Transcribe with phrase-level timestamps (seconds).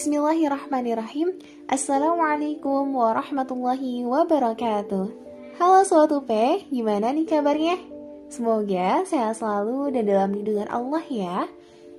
[0.00, 1.36] Bismillahirrahmanirrahim
[1.68, 5.12] Assalamualaikum warahmatullahi wabarakatuh
[5.60, 6.30] Halo Sobat UP,
[6.72, 7.76] gimana nih kabarnya?
[8.32, 11.44] Semoga sehat selalu dan dalam lindungan Allah ya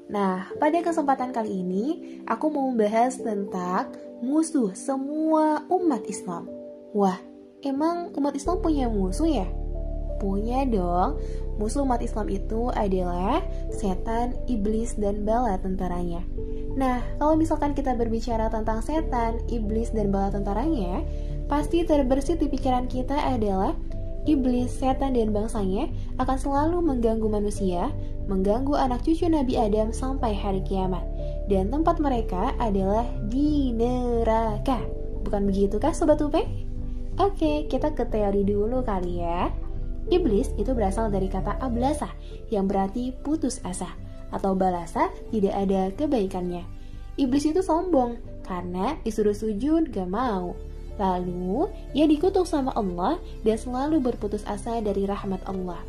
[0.09, 1.85] Nah, pada kesempatan kali ini
[2.25, 6.49] aku mau membahas tentang musuh semua umat Islam
[6.97, 7.21] Wah,
[7.61, 9.45] emang umat Islam punya musuh ya?
[10.17, 11.21] Punya dong,
[11.61, 16.21] musuh umat Islam itu adalah setan, iblis, dan bala tentaranya.
[16.71, 21.03] Nah, kalau misalkan kita berbicara tentang setan, iblis, dan bala tentaranya,
[21.51, 23.75] pasti terbersit di pikiran kita adalah
[24.23, 27.91] iblis, setan, dan bangsanya akan selalu mengganggu manusia,
[28.31, 31.03] mengganggu anak cucu Nabi Adam sampai hari kiamat.
[31.51, 34.79] Dan tempat mereka adalah di neraka.
[35.27, 36.47] Bukan begitu kah Sobat Upe?
[37.19, 39.51] Oke, kita ke teori dulu kali ya.
[40.07, 42.09] Iblis itu berasal dari kata ablasa
[42.49, 43.91] yang berarti putus asa
[44.31, 46.63] atau balasa tidak ada kebaikannya.
[47.19, 50.55] Iblis itu sombong karena disuruh sujud gak mau.
[50.99, 55.79] Lalu ia dikutuk sama Allah dan selalu berputus asa dari rahmat Allah.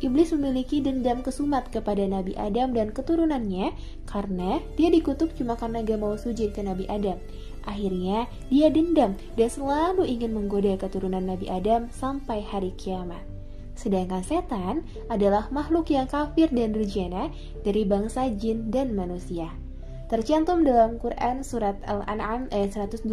[0.00, 3.76] Iblis memiliki dendam kesumat kepada Nabi Adam dan keturunannya
[4.08, 7.20] karena dia dikutuk cuma karena gak mau sujud ke Nabi Adam.
[7.68, 13.39] Akhirnya dia dendam dan selalu ingin menggoda keturunan Nabi Adam sampai hari kiamat.
[13.80, 17.32] Sedangkan setan adalah makhluk yang kafir dan durjana
[17.64, 19.48] dari bangsa jin dan manusia.
[20.12, 23.08] Tercantum dalam Quran surat Al-An'am ayat 112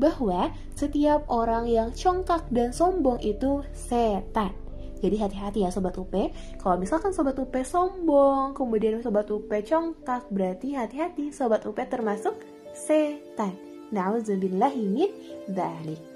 [0.00, 4.56] bahwa setiap orang yang congkak dan sombong itu setan.
[5.04, 6.14] Jadi hati-hati ya Sobat UP,
[6.56, 12.32] kalau misalkan Sobat UP sombong, kemudian Sobat UP congkak, berarti hati-hati Sobat UP termasuk
[12.72, 13.52] setan.
[13.92, 15.12] Nauzubillahi min
[15.52, 16.15] dzalik.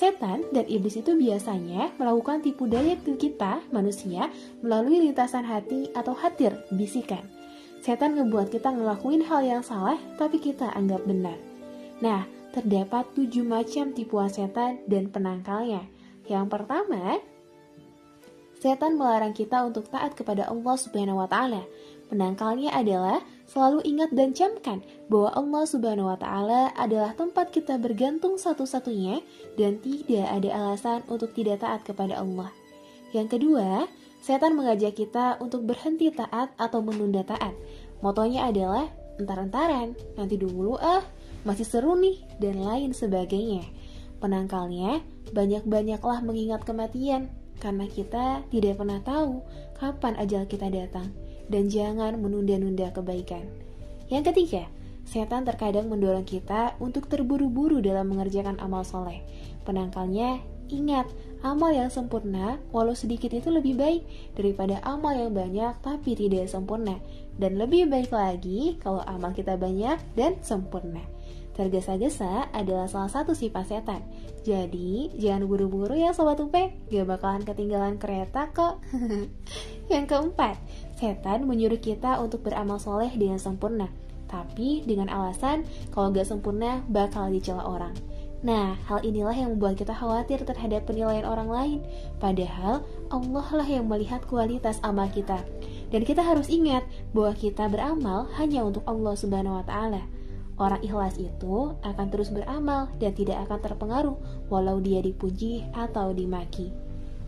[0.00, 4.32] Setan dan iblis itu biasanya melakukan tipu daya ke kita, manusia,
[4.64, 7.20] melalui lintasan hati atau hatir, bisikan.
[7.84, 11.36] Setan ngebuat kita ngelakuin hal yang salah, tapi kita anggap benar.
[12.00, 12.24] Nah,
[12.56, 15.84] terdapat tujuh macam tipuan setan dan penangkalnya.
[16.24, 17.20] Yang pertama,
[18.60, 21.64] setan melarang kita untuk taat kepada Allah Subhanahu wa taala.
[22.12, 28.36] Penangkalnya adalah selalu ingat dan camkan bahwa Allah Subhanahu wa taala adalah tempat kita bergantung
[28.36, 29.24] satu-satunya
[29.56, 32.52] dan tidak ada alasan untuk tidak taat kepada Allah.
[33.16, 33.88] Yang kedua,
[34.20, 37.56] setan mengajak kita untuk berhenti taat atau menunda taat.
[38.04, 41.00] Motonya adalah entar-entaran, nanti dulu ah,
[41.48, 43.64] masih seru nih dan lain sebagainya.
[44.20, 45.00] Penangkalnya,
[45.32, 49.44] banyak-banyaklah mengingat kematian karena kita tidak pernah tahu
[49.76, 51.12] kapan ajal kita datang
[51.52, 53.44] dan jangan menunda-nunda kebaikan.
[54.10, 54.64] Yang ketiga,
[55.06, 59.22] setan terkadang mendorong kita untuk terburu-buru dalam mengerjakan amal soleh.
[59.62, 61.06] Penangkalnya, ingat,
[61.42, 64.02] amal yang sempurna, walau sedikit itu lebih baik
[64.38, 66.98] daripada amal yang banyak tapi tidak sempurna.
[67.36, 71.02] Dan lebih baik lagi kalau amal kita banyak dan sempurna.
[71.54, 74.00] Tergesa-gesa adalah salah satu sifat setan.
[74.46, 78.80] Jadi, jangan buru-buru ya Sobat Upe, gak bakalan ketinggalan kereta kok.
[79.92, 80.56] Yang keempat,
[80.96, 83.90] setan menyuruh kita untuk beramal soleh dengan sempurna.
[84.30, 87.92] Tapi dengan alasan kalau gak sempurna bakal dicela orang.
[88.40, 91.78] Nah, hal inilah yang membuat kita khawatir terhadap penilaian orang lain.
[92.16, 92.80] Padahal
[93.12, 95.44] Allah lah yang melihat kualitas amal kita.
[95.92, 100.00] Dan kita harus ingat bahwa kita beramal hanya untuk Allah Subhanahu wa taala.
[100.60, 104.16] Orang ikhlas itu akan terus beramal dan tidak akan terpengaruh
[104.52, 106.68] walau dia dipuji atau dimaki.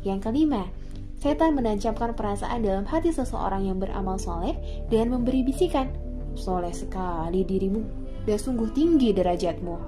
[0.04, 0.68] Yang kelima,
[1.16, 4.52] setan menancapkan perasaan dalam hati seseorang yang beramal soleh
[4.92, 5.88] dengan memberi bisikan,
[6.36, 7.80] soleh sekali dirimu
[8.28, 9.80] dan sungguh tinggi derajatmu.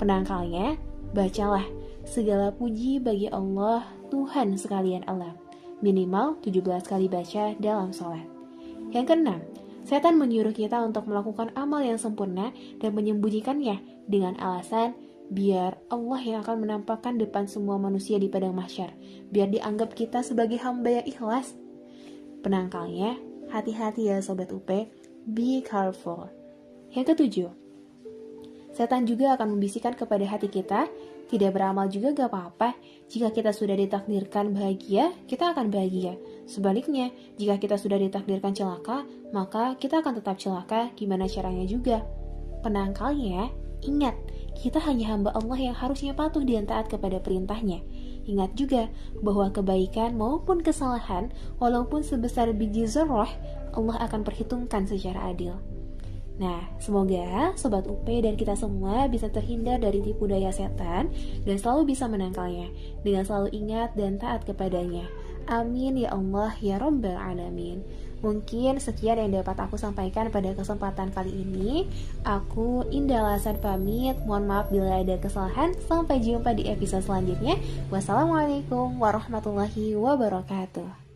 [0.00, 0.80] Penangkalnya,
[1.12, 1.68] bacalah
[2.08, 5.36] segala puji bagi Allah Tuhan sekalian alam.
[5.84, 8.24] Minimal 17 kali baca dalam sholat.
[8.88, 9.40] Yang keenam,
[9.88, 14.92] Setan menyuruh kita untuk melakukan amal yang sempurna dan menyembunyikannya dengan alasan
[15.32, 18.92] biar Allah yang akan menampakkan depan semua manusia di padang mahsyar,
[19.32, 21.56] biar dianggap kita sebagai hamba yang ikhlas.
[22.44, 23.16] Penangkalnya,
[23.48, 24.68] hati-hati ya sobat UP,
[25.24, 26.28] be careful.
[26.92, 27.50] Yang ketujuh,
[28.76, 30.84] setan juga akan membisikkan kepada hati kita
[31.28, 32.74] tidak beramal juga gak apa-apa.
[33.08, 36.16] Jika kita sudah ditakdirkan bahagia, kita akan bahagia.
[36.48, 42.04] Sebaliknya, jika kita sudah ditakdirkan celaka, maka kita akan tetap celaka gimana caranya juga.
[42.64, 43.52] Penangkalnya,
[43.84, 44.16] ingat,
[44.58, 47.84] kita hanya hamba Allah yang harusnya patuh dan taat kepada perintahnya.
[48.28, 48.92] Ingat juga
[49.24, 53.30] bahwa kebaikan maupun kesalahan, walaupun sebesar biji zarrah,
[53.72, 55.56] Allah akan perhitungkan secara adil.
[56.38, 61.10] Nah, semoga Sobat UP dan kita semua bisa terhindar dari tipu daya setan
[61.42, 62.70] dan selalu bisa menangkalnya
[63.02, 65.10] dengan selalu ingat dan taat kepadanya.
[65.48, 67.82] Amin ya Allah ya Rabbal Alamin.
[68.20, 71.86] Mungkin sekian yang dapat aku sampaikan pada kesempatan kali ini.
[72.26, 74.18] Aku Indah Lasan pamit.
[74.26, 75.72] Mohon maaf bila ada kesalahan.
[75.86, 77.56] Sampai jumpa di episode selanjutnya.
[77.88, 81.07] Wassalamualaikum warahmatullahi wabarakatuh.